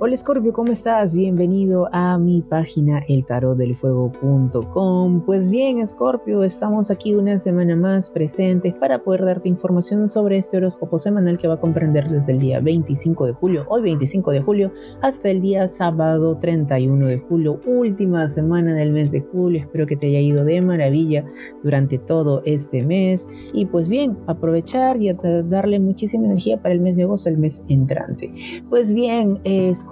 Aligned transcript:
Hola 0.00 0.16
Scorpio, 0.16 0.52
¿cómo 0.52 0.72
estás? 0.72 1.14
Bienvenido 1.14 1.88
a 1.92 2.18
mi 2.18 2.42
página 2.42 3.04
eltarotdelfuego.com. 3.06 5.24
Pues 5.24 5.48
bien, 5.48 5.86
Scorpio, 5.86 6.42
estamos 6.42 6.90
aquí 6.90 7.14
una 7.14 7.38
semana 7.38 7.76
más 7.76 8.10
presentes 8.10 8.74
para 8.74 9.04
poder 9.04 9.24
darte 9.24 9.48
información 9.48 10.08
sobre 10.08 10.38
este 10.38 10.56
horóscopo 10.56 10.98
semanal 10.98 11.38
que 11.38 11.46
va 11.46 11.54
a 11.54 11.60
comprender 11.60 12.08
desde 12.08 12.32
el 12.32 12.40
día 12.40 12.58
25 12.58 13.26
de 13.26 13.34
julio, 13.34 13.66
hoy 13.68 13.82
25 13.82 14.32
de 14.32 14.40
julio, 14.40 14.72
hasta 15.00 15.30
el 15.30 15.40
día 15.40 15.68
sábado 15.68 16.38
31 16.38 17.06
de 17.06 17.20
julio, 17.20 17.60
última 17.64 18.26
semana 18.26 18.74
del 18.74 18.90
mes 18.90 19.12
de 19.12 19.20
julio. 19.20 19.60
Espero 19.60 19.86
que 19.86 19.94
te 19.94 20.08
haya 20.08 20.18
ido 20.18 20.44
de 20.44 20.60
maravilla 20.60 21.24
durante 21.62 21.98
todo 21.98 22.42
este 22.44 22.84
mes 22.84 23.28
y 23.52 23.66
pues 23.66 23.88
bien, 23.88 24.18
aprovechar 24.26 25.00
y 25.00 25.12
darle 25.12 25.78
muchísima 25.78 26.26
energía 26.26 26.60
para 26.60 26.74
el 26.74 26.80
mes 26.80 26.96
de 26.96 27.04
agosto, 27.04 27.28
el 27.28 27.38
mes 27.38 27.64
entrante. 27.68 28.34
Pues 28.68 28.92
bien, 28.92 29.38
Scorpio, 29.72 29.83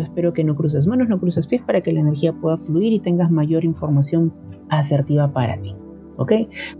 espero 0.00 0.32
que 0.32 0.44
no 0.44 0.54
cruces 0.54 0.86
manos, 0.86 1.08
no 1.08 1.18
cruces 1.18 1.46
pies 1.46 1.62
para 1.62 1.80
que 1.80 1.92
la 1.92 2.00
energía 2.00 2.32
pueda 2.32 2.56
fluir 2.56 2.92
y 2.92 3.00
tengas 3.00 3.30
mayor 3.30 3.64
información 3.64 4.32
asertiva 4.68 5.32
para 5.32 5.60
ti. 5.60 5.74
¿Ok? 6.18 6.32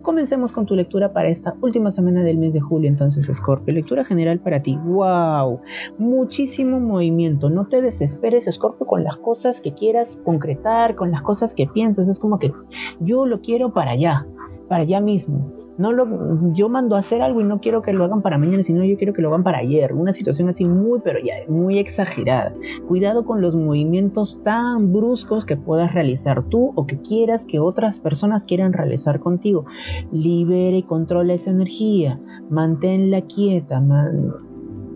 Comencemos 0.02 0.52
con 0.52 0.66
tu 0.66 0.74
lectura 0.74 1.14
para 1.14 1.28
esta 1.28 1.56
última 1.62 1.90
semana 1.90 2.22
del 2.22 2.36
mes 2.36 2.52
de 2.52 2.60
julio. 2.60 2.90
Entonces, 2.90 3.24
Scorpio, 3.34 3.72
lectura 3.72 4.04
general 4.04 4.38
para 4.40 4.60
ti. 4.60 4.78
¡Wow! 4.84 5.60
Muchísimo 5.98 6.78
movimiento. 6.78 7.48
No 7.48 7.66
te 7.66 7.80
desesperes, 7.80 8.50
Scorpio, 8.52 8.86
con 8.86 9.02
las 9.02 9.16
cosas 9.16 9.62
que 9.62 9.72
quieras 9.72 10.20
concretar, 10.24 10.94
con 10.94 11.10
las 11.10 11.22
cosas 11.22 11.54
que 11.54 11.66
piensas. 11.66 12.08
Es 12.08 12.18
como 12.18 12.38
que 12.38 12.52
yo 13.00 13.24
lo 13.24 13.40
quiero 13.40 13.72
para 13.72 13.92
allá 13.92 14.26
para 14.70 14.84
allá 14.84 15.00
mismo. 15.00 15.52
No 15.78 15.90
lo, 15.90 16.06
yo 16.52 16.68
mando 16.68 16.94
a 16.94 17.00
hacer 17.00 17.22
algo 17.22 17.40
y 17.40 17.44
no 17.44 17.60
quiero 17.60 17.82
que 17.82 17.92
lo 17.92 18.04
hagan 18.04 18.22
para 18.22 18.38
mañana, 18.38 18.62
sino 18.62 18.84
yo 18.84 18.96
quiero 18.96 19.12
que 19.12 19.20
lo 19.20 19.26
hagan 19.26 19.42
para 19.42 19.58
ayer. 19.58 19.92
Una 19.92 20.12
situación 20.12 20.48
así 20.48 20.64
muy, 20.64 21.00
pero 21.02 21.18
ya 21.18 21.34
muy 21.48 21.80
exagerada. 21.80 22.54
Cuidado 22.86 23.24
con 23.24 23.40
los 23.40 23.56
movimientos 23.56 24.44
tan 24.44 24.92
bruscos 24.92 25.44
que 25.44 25.56
puedas 25.56 25.92
realizar 25.92 26.44
tú 26.44 26.72
o 26.76 26.86
que 26.86 27.00
quieras 27.00 27.46
que 27.46 27.58
otras 27.58 27.98
personas 27.98 28.44
quieran 28.44 28.72
realizar 28.72 29.18
contigo. 29.18 29.64
Libera 30.12 30.76
y 30.76 30.84
controla 30.84 31.34
esa 31.34 31.50
energía. 31.50 32.20
Manténla 32.48 33.22
quieta. 33.22 33.82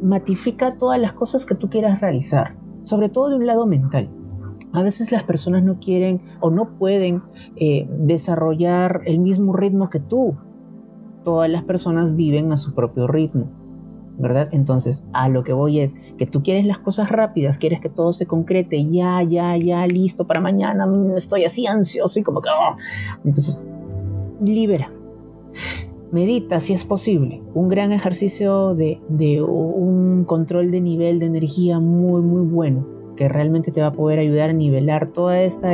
matifica 0.01 0.79
todas 0.79 1.01
las 1.01 1.15
cosas 1.15 1.45
que 1.47 1.57
tú 1.57 1.69
quieras 1.69 2.01
realizar. 2.01 2.57
Sobre 2.85 3.09
todo 3.09 3.31
de 3.31 3.37
un 3.39 3.47
lado 3.47 3.67
mental. 3.67 4.09
A 4.75 4.83
veces 4.83 5.13
las 5.13 5.23
personas 5.23 5.63
no 5.63 5.79
quieren 5.79 6.21
o 6.41 6.51
no 6.51 6.77
pueden 6.77 7.23
eh, 7.55 7.89
desarrollar 8.01 9.03
el 9.07 9.21
mismo 9.21 9.57
ritmo 9.57 9.89
que 9.89 10.01
tú. 10.01 10.37
Todas 11.23 11.49
las 11.49 11.63
personas 11.63 12.17
viven 12.17 12.51
a 12.51 12.57
su 12.57 12.75
propio 12.75 13.07
ritmo. 13.07 13.49
¿verdad? 14.19 14.49
Entonces, 14.53 15.05
a 15.13 15.29
lo 15.29 15.43
que 15.43 15.53
voy 15.53 15.81
es 15.81 15.95
que 16.17 16.27
tú 16.27 16.43
quieres 16.43 16.67
las 16.67 16.79
cosas 16.79 17.09
rápidas, 17.09 17.59
quieres 17.59 17.81
que 17.81 17.89
todo 17.89 18.13
se 18.13 18.27
concrete, 18.27 18.89
ya, 18.89 19.21
ya, 19.25 19.57
ya, 19.57 19.89
listo 19.89 20.25
para 20.25 20.41
mañana, 20.41 20.87
estoy 21.17 21.45
así 21.45 21.67
ansioso 21.67 22.21
y 22.21 22.23
como 22.23 22.41
que... 22.41 22.49
¡oh! 22.49 22.77
Entonces, 23.25 23.67
libera. 24.41 24.93
Medita 26.13 26.61
si 26.61 26.75
es 26.75 26.85
posible. 26.85 27.43
Un 27.55 27.69
gran 27.69 27.91
ejercicio 27.91 28.77
de 28.77 29.01
un 29.43 30.25
control 30.25 30.71
de 30.71 30.81
nivel 30.81 31.19
de 31.19 31.27
energía 31.27 31.81
muy, 31.81 32.23
muy 32.23 32.47
bueno 32.47 33.04
que 33.15 33.29
realmente 33.29 33.71
te 33.71 33.81
va 33.81 33.89
a 33.89 33.93
poder 33.93 34.19
ayudar 34.19 34.51
a 34.51 34.53
nivelar 34.53 35.09
toda 35.09 35.41
esta, 35.41 35.71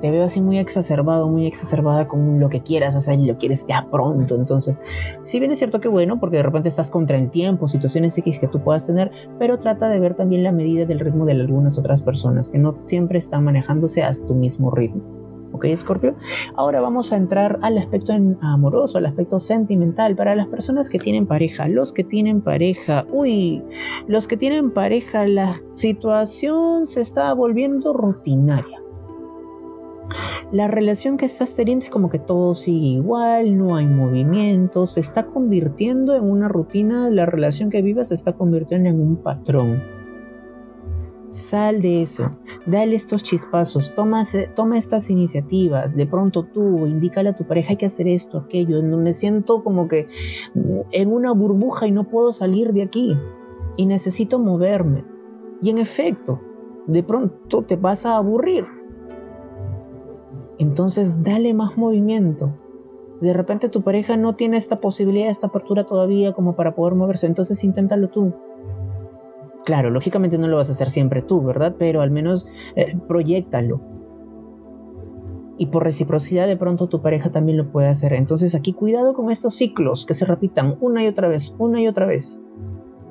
te 0.00 0.10
veo 0.10 0.24
así 0.24 0.40
muy 0.40 0.58
exacerbado, 0.58 1.28
muy 1.28 1.46
exacerbada 1.46 2.08
con 2.08 2.40
lo 2.40 2.48
que 2.48 2.62
quieras 2.62 2.96
hacer 2.96 3.18
y 3.20 3.26
lo 3.26 3.38
quieres 3.38 3.66
ya 3.66 3.86
pronto. 3.90 4.36
Entonces, 4.36 4.80
si 5.22 5.38
bien 5.38 5.50
es 5.50 5.58
cierto 5.58 5.80
que 5.80 5.88
bueno, 5.88 6.20
porque 6.20 6.38
de 6.38 6.42
repente 6.42 6.68
estás 6.68 6.90
contra 6.90 7.16
el 7.16 7.30
tiempo, 7.30 7.68
situaciones 7.68 8.16
X 8.18 8.38
que 8.38 8.48
tú 8.48 8.62
puedas 8.62 8.86
tener, 8.86 9.10
pero 9.38 9.58
trata 9.58 9.88
de 9.88 9.98
ver 9.98 10.14
también 10.14 10.42
la 10.42 10.52
medida 10.52 10.84
del 10.84 11.00
ritmo 11.00 11.24
de 11.24 11.32
algunas 11.32 11.78
otras 11.78 12.02
personas 12.02 12.50
que 12.50 12.58
no 12.58 12.78
siempre 12.84 13.18
están 13.18 13.44
manejándose 13.44 14.02
a 14.02 14.10
tu 14.12 14.34
mismo 14.34 14.70
ritmo. 14.70 15.23
¿Ok, 15.54 15.66
Scorpio? 15.76 16.16
Ahora 16.56 16.80
vamos 16.80 17.12
a 17.12 17.16
entrar 17.16 17.60
al 17.62 17.78
aspecto 17.78 18.12
amoroso, 18.40 18.98
al 18.98 19.06
aspecto 19.06 19.38
sentimental, 19.38 20.16
para 20.16 20.34
las 20.34 20.48
personas 20.48 20.90
que 20.90 20.98
tienen 20.98 21.26
pareja, 21.26 21.68
los 21.68 21.92
que 21.92 22.02
tienen 22.02 22.40
pareja, 22.40 23.06
uy, 23.12 23.62
los 24.08 24.26
que 24.26 24.36
tienen 24.36 24.72
pareja, 24.72 25.28
la 25.28 25.54
situación 25.74 26.88
se 26.88 27.00
está 27.00 27.32
volviendo 27.34 27.92
rutinaria. 27.92 28.80
La 30.50 30.68
relación 30.68 31.16
que 31.16 31.26
estás 31.26 31.54
teniendo 31.54 31.84
es 31.84 31.90
como 31.90 32.10
que 32.10 32.18
todo 32.18 32.54
sigue 32.54 32.98
igual, 32.98 33.56
no 33.56 33.76
hay 33.76 33.86
movimiento, 33.86 34.86
se 34.86 35.00
está 35.00 35.26
convirtiendo 35.26 36.16
en 36.16 36.24
una 36.24 36.48
rutina, 36.48 37.10
la 37.10 37.26
relación 37.26 37.70
que 37.70 37.80
vivas 37.80 38.08
se 38.08 38.14
está 38.14 38.32
convirtiendo 38.32 38.88
en 38.90 39.00
un 39.00 39.16
patrón. 39.16 40.03
Sal 41.34 41.82
de 41.82 42.00
eso, 42.00 42.30
dale 42.64 42.94
estos 42.94 43.24
chispazos, 43.24 43.92
toma, 43.92 44.22
toma 44.54 44.78
estas 44.78 45.10
iniciativas, 45.10 45.96
de 45.96 46.06
pronto 46.06 46.44
tú, 46.44 46.86
indícale 46.86 47.30
a 47.30 47.34
tu 47.34 47.44
pareja 47.44 47.70
hay 47.70 47.76
que 47.76 47.86
hacer 47.86 48.06
esto, 48.06 48.38
aquello, 48.38 48.80
me 48.84 49.12
siento 49.12 49.64
como 49.64 49.88
que 49.88 50.06
en 50.92 51.12
una 51.12 51.32
burbuja 51.32 51.88
y 51.88 51.90
no 51.90 52.04
puedo 52.04 52.32
salir 52.32 52.72
de 52.72 52.82
aquí 52.82 53.18
y 53.76 53.86
necesito 53.86 54.38
moverme. 54.38 55.04
Y 55.60 55.70
en 55.70 55.78
efecto, 55.78 56.40
de 56.86 57.02
pronto 57.02 57.62
te 57.62 57.74
vas 57.74 58.06
a 58.06 58.16
aburrir. 58.16 58.66
Entonces 60.60 61.24
dale 61.24 61.52
más 61.52 61.76
movimiento. 61.76 62.54
De 63.20 63.32
repente 63.32 63.68
tu 63.68 63.82
pareja 63.82 64.16
no 64.16 64.36
tiene 64.36 64.56
esta 64.56 64.80
posibilidad, 64.80 65.30
esta 65.30 65.48
apertura 65.48 65.82
todavía 65.82 66.32
como 66.32 66.54
para 66.54 66.76
poder 66.76 66.94
moverse, 66.94 67.26
entonces 67.26 67.64
inténtalo 67.64 68.08
tú. 68.08 68.32
Claro, 69.64 69.90
lógicamente 69.90 70.36
no 70.36 70.46
lo 70.46 70.56
vas 70.56 70.68
a 70.68 70.72
hacer 70.72 70.90
siempre 70.90 71.22
tú, 71.22 71.42
¿verdad? 71.42 71.76
Pero 71.78 72.02
al 72.02 72.10
menos 72.10 72.46
eh, 72.76 72.96
proyectalo. 73.08 73.80
Y 75.56 75.66
por 75.66 75.84
reciprocidad 75.84 76.46
de 76.46 76.56
pronto 76.56 76.88
tu 76.88 77.00
pareja 77.00 77.30
también 77.30 77.56
lo 77.56 77.70
puede 77.70 77.88
hacer. 77.88 78.12
Entonces 78.12 78.54
aquí 78.54 78.72
cuidado 78.72 79.14
con 79.14 79.30
estos 79.30 79.54
ciclos 79.54 80.04
que 80.04 80.14
se 80.14 80.26
repitan 80.26 80.76
una 80.80 81.02
y 81.02 81.06
otra 81.06 81.28
vez, 81.28 81.54
una 81.58 81.80
y 81.80 81.88
otra 81.88 82.06
vez. 82.06 82.40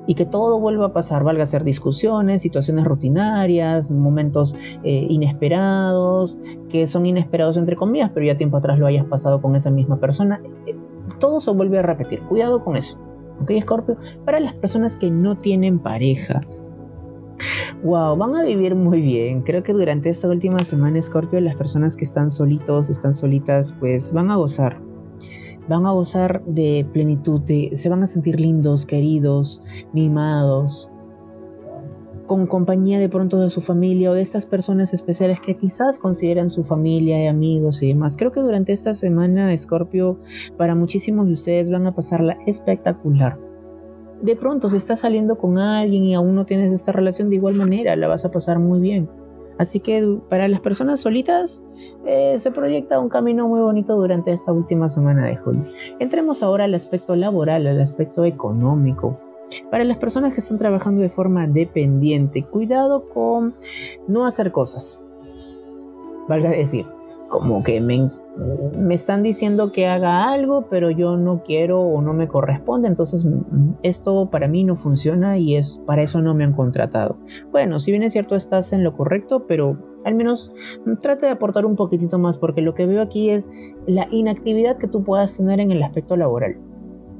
Y 0.06 0.14
que 0.14 0.26
todo 0.26 0.60
vuelva 0.60 0.86
a 0.86 0.92
pasar, 0.92 1.24
valga 1.24 1.46
ser 1.46 1.64
discusiones, 1.64 2.42
situaciones 2.42 2.84
rutinarias, 2.84 3.90
momentos 3.90 4.54
eh, 4.84 5.06
inesperados, 5.08 6.38
que 6.68 6.86
son 6.86 7.06
inesperados 7.06 7.56
entre 7.56 7.74
comillas, 7.74 8.10
pero 8.12 8.26
ya 8.26 8.36
tiempo 8.36 8.58
atrás 8.58 8.78
lo 8.78 8.86
hayas 8.86 9.06
pasado 9.06 9.40
con 9.40 9.56
esa 9.56 9.70
misma 9.70 9.98
persona. 9.98 10.42
Eh, 10.66 10.76
todo 11.18 11.40
se 11.40 11.50
vuelve 11.50 11.78
a 11.78 11.82
repetir. 11.82 12.20
Cuidado 12.24 12.62
con 12.62 12.76
eso. 12.76 12.98
¿Ok, 13.40 13.52
Scorpio? 13.60 13.96
Para 14.24 14.40
las 14.40 14.54
personas 14.54 14.96
que 14.96 15.10
no 15.10 15.36
tienen 15.36 15.78
pareja. 15.78 16.40
Wow, 17.82 18.16
van 18.16 18.34
a 18.34 18.42
vivir 18.42 18.74
muy 18.74 19.02
bien. 19.02 19.42
Creo 19.42 19.62
que 19.62 19.72
durante 19.72 20.08
esta 20.08 20.28
última 20.28 20.64
semana, 20.64 21.02
Scorpio, 21.02 21.40
las 21.40 21.56
personas 21.56 21.96
que 21.96 22.04
están 22.04 22.30
solitos, 22.30 22.88
están 22.88 23.12
solitas, 23.12 23.72
pues 23.72 24.12
van 24.12 24.30
a 24.30 24.36
gozar. 24.36 24.80
Van 25.68 25.84
a 25.86 25.92
gozar 25.92 26.42
de 26.46 26.86
plenitud, 26.92 27.42
se 27.72 27.88
van 27.88 28.02
a 28.02 28.06
sentir 28.06 28.38
lindos, 28.38 28.86
queridos, 28.86 29.62
mimados, 29.92 30.90
con 32.26 32.46
compañía 32.46 32.98
de 32.98 33.08
pronto 33.08 33.38
de 33.38 33.50
su 33.50 33.60
familia 33.60 34.10
o 34.10 34.14
de 34.14 34.22
estas 34.22 34.46
personas 34.46 34.94
especiales 34.94 35.40
que 35.40 35.56
quizás 35.56 35.98
consideran 35.98 36.50
su 36.50 36.64
familia 36.64 37.22
y 37.22 37.26
amigos 37.26 37.82
y 37.82 37.88
demás. 37.88 38.16
Creo 38.16 38.32
que 38.32 38.40
durante 38.40 38.72
esta 38.72 38.94
semana, 38.94 39.56
Scorpio, 39.56 40.18
para 40.56 40.74
muchísimos 40.74 41.26
de 41.26 41.34
ustedes 41.34 41.70
van 41.70 41.86
a 41.86 41.94
pasarla 41.94 42.38
espectacular. 42.46 43.38
De 44.22 44.36
pronto, 44.36 44.70
si 44.70 44.76
estás 44.76 45.00
saliendo 45.00 45.36
con 45.36 45.58
alguien 45.58 46.04
y 46.04 46.14
aún 46.14 46.34
no 46.34 46.46
tienes 46.46 46.72
esta 46.72 46.92
relación 46.92 47.28
de 47.28 47.36
igual 47.36 47.54
manera, 47.54 47.96
la 47.96 48.08
vas 48.08 48.24
a 48.24 48.30
pasar 48.30 48.58
muy 48.58 48.80
bien. 48.80 49.08
Así 49.58 49.80
que 49.80 50.18
para 50.28 50.48
las 50.48 50.60
personas 50.60 51.00
solitas 51.00 51.62
eh, 52.06 52.38
se 52.38 52.50
proyecta 52.50 52.98
un 52.98 53.08
camino 53.08 53.46
muy 53.46 53.60
bonito 53.60 53.94
durante 53.94 54.32
esta 54.32 54.52
última 54.52 54.88
semana 54.88 55.26
de 55.26 55.36
julio. 55.36 55.64
Entremos 56.00 56.42
ahora 56.42 56.64
al 56.64 56.74
aspecto 56.74 57.14
laboral, 57.14 57.66
al 57.66 57.80
aspecto 57.80 58.24
económico. 58.24 59.18
Para 59.70 59.84
las 59.84 59.98
personas 59.98 60.34
que 60.34 60.40
están 60.40 60.58
trabajando 60.58 61.02
de 61.02 61.08
forma 61.08 61.46
dependiente, 61.46 62.44
cuidado 62.44 63.08
con 63.08 63.54
no 64.08 64.26
hacer 64.26 64.52
cosas. 64.52 65.02
Valga 66.28 66.50
decir, 66.50 66.86
como 67.28 67.62
que 67.62 67.80
me, 67.80 68.10
me 68.78 68.94
están 68.94 69.22
diciendo 69.22 69.72
que 69.72 69.86
haga 69.86 70.32
algo, 70.32 70.66
pero 70.70 70.90
yo 70.90 71.16
no 71.16 71.42
quiero 71.44 71.80
o 71.80 72.00
no 72.02 72.12
me 72.12 72.28
corresponde, 72.28 72.88
entonces 72.88 73.26
esto 73.82 74.30
para 74.30 74.48
mí 74.48 74.64
no 74.64 74.76
funciona 74.76 75.38
y 75.38 75.56
es 75.56 75.80
para 75.86 76.02
eso 76.02 76.20
no 76.20 76.34
me 76.34 76.44
han 76.44 76.52
contratado. 76.52 77.16
Bueno, 77.52 77.78
si 77.78 77.90
bien 77.90 78.02
es 78.02 78.12
cierto 78.12 78.36
estás 78.36 78.72
en 78.72 78.82
lo 78.82 78.96
correcto, 78.96 79.46
pero 79.46 79.78
al 80.04 80.14
menos 80.14 80.52
trata 81.00 81.26
de 81.26 81.32
aportar 81.32 81.66
un 81.66 81.76
poquitito 81.76 82.18
más 82.18 82.38
porque 82.38 82.62
lo 82.62 82.74
que 82.74 82.86
veo 82.86 83.02
aquí 83.02 83.30
es 83.30 83.74
la 83.86 84.08
inactividad 84.10 84.78
que 84.78 84.88
tú 84.88 85.04
puedas 85.04 85.36
tener 85.36 85.60
en 85.60 85.70
el 85.70 85.82
aspecto 85.82 86.16
laboral 86.16 86.56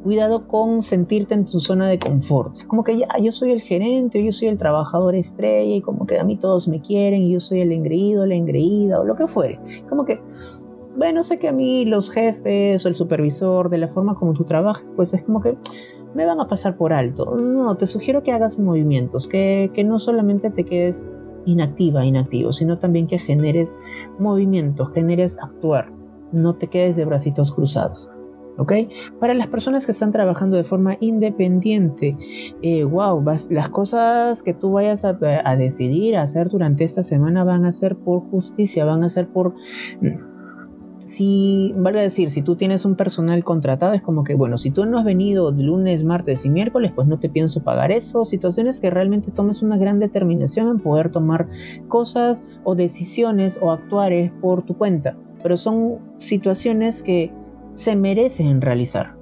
cuidado 0.05 0.47
con 0.47 0.83
sentirte 0.83 1.33
en 1.33 1.47
tu 1.47 1.61
zona 1.61 1.89
de 1.89 1.99
confort. 1.99 2.65
Como 2.67 2.85
que 2.85 2.99
ya, 2.99 3.09
yo 3.21 3.33
soy 3.33 3.53
el 3.53 3.63
gerente, 3.63 4.23
yo 4.23 4.33
soy 4.33 4.49
el 4.49 4.59
trabajador 4.59 5.15
estrella 5.15 5.77
y 5.77 5.81
como 5.81 6.07
que 6.07 6.21
a 6.21 6.25
mí 6.25 6.37
todos 6.37 6.69
me 6.69 6.83
quieren 6.83 7.23
y 7.23 7.33
yo 7.33 7.41
soy 7.41 7.63
el 7.63 7.73
engreído, 7.73 8.27
la 8.27 8.35
engreída 8.35 9.01
o 9.01 9.05
lo 9.05 9.17
que 9.17 9.27
fuere. 9.27 9.59
Como 9.89 10.05
que, 10.05 10.21
bueno, 10.95 11.25
sé 11.25 11.39
que 11.39 11.49
a 11.49 11.53
mí 11.53 11.87
los 11.87 12.11
jefes 12.11 12.85
o 12.85 12.89
el 12.89 12.97
supervisor, 12.97 13.71
de 13.71 13.79
la 13.79 13.89
forma 13.89 14.15
como 14.15 14.35
tú 14.35 14.45
trabajas, 14.45 14.87
pues 14.95 15.15
es 15.15 15.23
como 15.23 15.41
que 15.41 15.57
me 16.15 16.27
van 16.27 16.39
a 16.39 16.49
pasar 16.49 16.77
por 16.77 16.93
alto. 16.93 17.37
No, 17.37 17.75
te 17.77 17.87
sugiero 17.87 18.23
que 18.23 18.33
hagas 18.33 18.59
movimientos, 18.59 19.27
que, 19.27 19.71
que 19.73 19.85
no 19.85 19.99
solamente 19.99 20.51
te 20.51 20.65
quedes 20.65 21.11
inactiva, 21.47 22.05
inactivo, 22.05 22.53
sino 22.53 22.79
también 22.79 23.07
que 23.07 23.19
generes 23.19 23.77
movimientos, 24.19 24.91
generes 24.93 25.39
actuar, 25.43 25.91
no 26.31 26.57
te 26.57 26.69
quedes 26.69 26.97
de 26.97 27.07
bracitos 27.07 27.53
cruzados. 27.53 28.11
¿Ok? 28.57 28.73
Para 29.21 29.35
las 29.35 29.49
personas 29.49 29.85
que 29.85 29.93
están 29.93 30.13
trabajando 30.13 30.57
de 30.57 30.65
forma 30.65 30.97
independiente, 31.01 32.17
wow, 32.89 33.21
eh, 33.29 33.37
las 33.51 33.69
cosas 33.69 34.43
que 34.43 34.55
tú 34.55 34.73
vayas 34.73 35.05
a, 35.05 35.19
a 35.45 35.57
decidir 35.57 36.17
hacer 36.17 36.49
durante 36.49 36.85
esta 36.85 37.03
semana 37.03 37.45
van 37.45 37.65
a 37.65 37.73
ser 37.73 37.97
por 37.97 38.21
justicia, 38.21 38.85
van 38.85 39.03
a 39.03 39.09
ser 39.09 39.29
por 39.29 39.55
si, 41.05 41.75
valga 41.77 42.01
decir, 42.01 42.31
si 42.31 42.43
tú 42.43 42.57
tienes 42.57 42.85
un 42.85 42.97
personal 42.97 43.45
contratado, 43.45 43.93
es 43.93 44.03
como 44.03 44.25
que, 44.25 44.35
bueno, 44.35 44.59
si 44.59 44.71
tú 44.71 44.85
no 44.87 44.99
has 44.99 45.05
venido 45.05 45.53
lunes, 45.53 46.03
martes 46.03 46.45
y 46.45 46.51
miércoles, 46.51 46.93
pues 46.95 47.07
no 47.07 47.19
te 47.19 47.29
pienso 47.29 47.63
pagar 47.63 47.93
eso. 47.93 48.25
Situaciones 48.25 48.81
que 48.81 48.91
realmente 48.91 49.31
tomes 49.31 49.63
una 49.63 49.77
gran 49.77 50.01
determinación 50.01 50.69
en 50.69 50.81
poder 50.81 51.11
tomar 51.11 51.49
cosas 51.89 52.43
o 52.65 52.75
decisiones 52.75 53.59
o 53.61 53.71
actuares 53.71 54.33
por 54.41 54.65
tu 54.65 54.77
cuenta. 54.77 55.17
Pero 55.43 55.57
son 55.57 55.99
situaciones 56.17 57.03
que 57.03 57.33
se 57.75 57.97
merecen 57.97 58.61
realizar. 58.61 59.17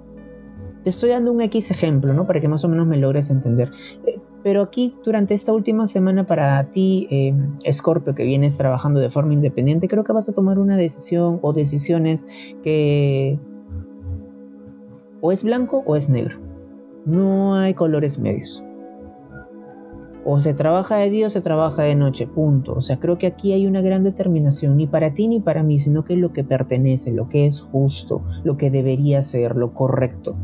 Te 0.85 0.91
estoy 0.91 1.11
dando 1.11 1.33
un 1.33 1.41
X 1.43 1.71
ejemplo, 1.71 2.13
¿no? 2.13 2.27
Para 2.27 2.41
que 2.41 2.49
más 2.49 2.65
o 2.65 2.69
menos 2.69 2.87
me 2.87 2.97
logres 2.97 3.31
entender. 3.31 3.71
Eh, 4.07 4.19
pero 4.43 4.63
aquí, 4.63 4.97
durante 5.05 5.35
esta 5.35 5.53
última 5.53 5.87
semana 5.87 6.27
para 6.27 6.65
ti, 6.71 7.07
eh, 7.11 7.35
Scorpio, 7.73 8.15
que 8.15 8.25
vienes 8.25 8.57
trabajando 8.57 8.99
de 8.99 9.09
forma 9.09 9.33
independiente, 9.33 9.87
creo 9.87 10.03
que 10.03 10.13
vas 10.13 10.29
a 10.29 10.33
tomar 10.33 10.59
una 10.59 10.77
decisión 10.77 11.39
o 11.43 11.53
decisiones 11.53 12.27
que 12.65 13.39
o 15.21 15.31
es 15.31 15.45
blanco 15.45 15.85
o 15.87 15.95
es 15.95 16.09
negro. 16.09 16.39
No 17.07 17.55
hay 17.55 17.75
colores 17.75 18.19
medios. 18.19 18.65
O 20.25 20.41
se 20.41 20.55
trabaja 20.55 20.97
de 20.97 21.11
día 21.11 21.27
o 21.27 21.31
se 21.31 21.41
trabaja 21.41 21.83
de 21.83 21.95
noche, 21.95 22.27
punto. 22.27 22.75
O 22.75 22.81
sea, 22.81 22.99
creo 22.99 23.19
que 23.19 23.27
aquí 23.27 23.53
hay 23.53 23.67
una 23.67 23.81
gran 23.81 24.05
determinación, 24.05 24.77
ni 24.77 24.87
para 24.87 25.15
ti 25.15 25.29
ni 25.29 25.41
para 25.41 25.63
mí, 25.63 25.79
sino 25.79 26.05
que 26.05 26.15
es 26.15 26.19
lo 26.19 26.33
que 26.33 26.45
pertenece, 26.45 27.13
lo 27.13 27.29
que 27.29 27.47
es 27.47 27.61
justo, 27.61 28.23
lo 28.45 28.57
que 28.57 28.71
debería 28.71 29.23
ser, 29.23 29.57
lo 29.57 29.75
correcto 29.75 30.37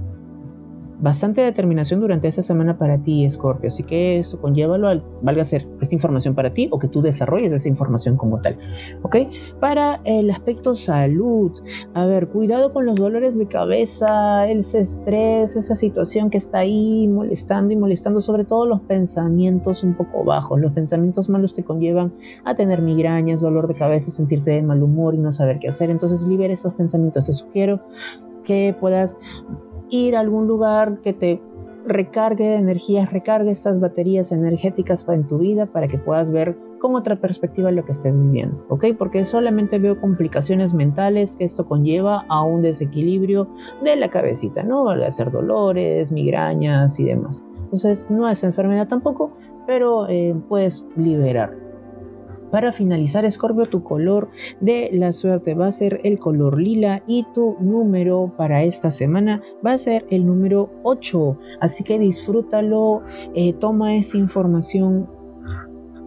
bastante 1.01 1.41
determinación 1.41 2.01
durante 2.01 2.29
esa 2.29 2.43
semana 2.43 2.77
para 2.77 2.99
ti, 3.03 3.29
Scorpio. 3.31 3.69
Así 3.69 3.83
que 3.83 4.19
esto 4.19 4.41
conlleva 4.41 4.77
al, 4.77 5.05
valga 5.23 5.45
ser 5.45 5.69
esta 5.81 5.95
información 5.95 6.35
para 6.35 6.53
ti 6.53 6.69
o 6.71 6.79
que 6.79 6.89
tú 6.89 7.03
desarrolles 7.03 7.53
esa 7.53 7.69
información 7.69 8.17
como 8.17 8.41
tal. 8.41 8.59
¿Ok? 9.03 9.17
Para 9.61 10.01
el 10.05 10.31
aspecto 10.31 10.75
salud, 10.75 11.53
a 11.95 12.07
ver, 12.07 12.29
cuidado 12.29 12.73
con 12.73 12.87
los 12.87 12.97
dolores 12.97 13.39
de 13.39 13.47
cabeza, 13.47 14.49
el 14.49 14.61
estrés, 14.61 15.57
esa 15.57 15.77
situación 15.77 16.31
que 16.31 16.39
está 16.39 16.59
ahí 16.59 17.09
molestando 17.09 17.73
y 17.73 17.77
molestando, 17.77 18.21
sobre 18.21 18.45
todo 18.45 18.67
los 18.67 18.81
pensamientos 18.83 19.83
un 19.83 19.95
poco 19.95 20.25
bajos. 20.25 20.61
Los 20.61 20.73
pensamientos 20.73 21.29
malos 21.29 21.55
te 21.55 21.65
conllevan 21.65 22.13
a 22.45 22.55
tener 22.55 22.83
migrañas, 22.83 23.41
dolor 23.41 23.69
de 23.69 23.75
cabeza, 23.75 24.11
sentirte 24.11 24.51
de 24.51 24.63
mal 24.63 24.83
humor 24.83 25.15
y 25.15 25.19
no 25.19 25.33
saber 25.33 25.59
qué 25.59 25.69
hacer. 25.69 25.91
Entonces, 25.91 26.23
libera 26.23 26.53
esos 26.53 26.75
pensamientos. 26.75 27.27
Te 27.27 27.33
sugiero 27.33 27.81
que 28.45 28.75
puedas 28.81 29.19
ir 29.91 30.17
a 30.17 30.21
algún 30.21 30.47
lugar 30.47 31.01
que 31.01 31.13
te 31.13 31.41
recargue 31.87 32.45
de 32.45 32.57
energías, 32.57 33.13
recargue 33.13 33.51
estas 33.51 33.81
baterías 33.81 34.33
energéticas 34.33 35.07
en 35.09 35.27
tu 35.27 35.39
vida 35.39 35.67
para 35.67 35.89
que 35.89 35.99
puedas 35.99 36.31
ver 36.31 36.57
con 36.79 36.95
otra 36.95 37.17
perspectiva 37.21 37.71
lo 37.71 37.85
que 37.85 37.93
estés 37.93 38.21
viviendo, 38.21 38.65
¿ok? 38.69 38.87
Porque 38.97 39.25
solamente 39.25 39.79
veo 39.79 40.01
complicaciones 40.01 40.75
mentales 40.75 41.37
que 41.37 41.45
esto 41.45 41.67
conlleva 41.67 42.25
a 42.29 42.43
un 42.43 42.63
desequilibrio 42.63 43.49
de 43.83 43.97
la 43.97 44.09
cabecita, 44.09 44.63
¿no? 44.63 44.85
Vale 44.85 45.07
hacer 45.07 45.31
dolores, 45.31 46.13
migrañas 46.13 47.01
y 47.01 47.05
demás. 47.05 47.45
Entonces 47.63 48.11
no 48.11 48.29
es 48.29 48.45
enfermedad 48.45 48.87
tampoco, 48.87 49.33
pero 49.67 50.09
eh, 50.09 50.35
puedes 50.49 50.87
liberar. 50.97 51.68
Para 52.51 52.73
finalizar, 52.73 53.31
Scorpio, 53.31 53.67
tu 53.67 53.83
color 53.83 54.31
de 54.61 54.91
la 54.93 55.13
suerte 55.13 55.55
va 55.55 55.67
a 55.67 55.73
ser 55.73 56.01
el 56.05 56.19
color 56.19 56.59
lila 56.59 57.03
y 57.07 57.27
tu 57.35 57.57
número 57.61 58.33
para 58.37 58.63
esta 58.63 58.91
semana 58.91 59.43
va 59.65 59.73
a 59.73 59.79
ser 59.79 60.07
el 60.11 60.27
número 60.27 60.71
8. 60.83 61.39
Así 61.61 61.85
que 61.85 61.99
disfrútalo, 61.99 63.03
eh, 63.35 63.53
toma 63.55 63.97
esa 63.97 64.17
información 64.17 65.18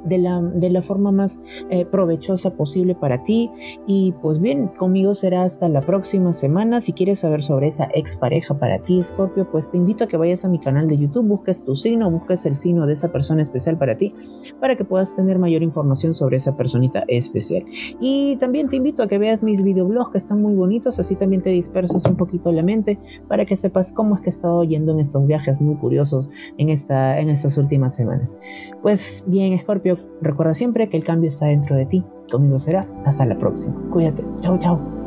de 0.03 0.17
la, 0.17 0.41
de 0.41 0.69
la 0.69 0.81
forma 0.81 1.11
más 1.11 1.41
eh, 1.69 1.85
provechosa 1.85 2.51
posible 2.51 2.95
para 2.95 3.23
ti. 3.23 3.51
Y 3.87 4.13
pues 4.21 4.39
bien, 4.39 4.67
conmigo 4.67 5.15
será 5.15 5.43
hasta 5.43 5.69
la 5.69 5.81
próxima 5.81 6.33
semana. 6.33 6.81
Si 6.81 6.93
quieres 6.93 7.19
saber 7.19 7.43
sobre 7.43 7.67
esa 7.67 7.89
expareja 7.93 8.57
para 8.57 8.79
ti, 8.79 9.03
Scorpio, 9.03 9.49
pues 9.49 9.69
te 9.69 9.77
invito 9.77 10.03
a 10.03 10.07
que 10.07 10.17
vayas 10.17 10.45
a 10.45 10.49
mi 10.49 10.59
canal 10.59 10.87
de 10.87 10.97
YouTube, 10.97 11.27
busques 11.27 11.63
tu 11.63 11.75
signo, 11.75 12.09
busques 12.09 12.45
el 12.45 12.55
signo 12.55 12.85
de 12.85 12.93
esa 12.93 13.11
persona 13.11 13.41
especial 13.41 13.77
para 13.77 13.97
ti, 13.97 14.13
para 14.59 14.75
que 14.75 14.85
puedas 14.85 15.15
tener 15.15 15.39
mayor 15.39 15.63
información 15.63 16.13
sobre 16.13 16.37
esa 16.37 16.55
personita 16.55 17.03
especial. 17.07 17.65
Y 17.99 18.37
también 18.37 18.69
te 18.69 18.75
invito 18.77 19.03
a 19.03 19.07
que 19.07 19.17
veas 19.17 19.43
mis 19.43 19.61
videoblogs 19.61 20.11
que 20.11 20.17
están 20.17 20.41
muy 20.41 20.55
bonitos, 20.55 20.99
así 20.99 21.15
también 21.15 21.41
te 21.41 21.49
dispersas 21.49 22.05
un 22.05 22.15
poquito 22.15 22.51
la 22.51 22.63
mente 22.63 22.99
para 23.27 23.45
que 23.45 23.55
sepas 23.55 23.91
cómo 23.91 24.15
es 24.15 24.21
que 24.21 24.27
he 24.27 24.29
estado 24.29 24.63
yendo 24.63 24.91
en 24.91 24.99
estos 24.99 25.25
viajes 25.25 25.61
muy 25.61 25.75
curiosos 25.75 26.29
en, 26.57 26.69
esta, 26.69 27.19
en 27.19 27.29
estas 27.29 27.57
últimas 27.57 27.95
semanas. 27.95 28.37
Pues 28.81 29.23
bien, 29.27 29.57
Scorpio, 29.59 29.90
recuerda 30.21 30.53
siempre 30.53 30.89
que 30.89 30.97
el 30.97 31.03
cambio 31.03 31.29
está 31.29 31.47
dentro 31.47 31.75
de 31.75 31.85
ti. 31.85 32.03
Conmigo 32.31 32.59
será 32.59 32.85
hasta 33.05 33.25
la 33.25 33.37
próxima. 33.37 33.75
Cuídate. 33.91 34.23
Chao, 34.39 34.57
chao. 34.57 35.00